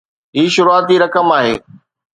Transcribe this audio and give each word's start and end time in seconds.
هي 0.35 0.43
شروعاتي 0.55 0.95
رقم 1.03 1.27
آهي. 1.39 1.55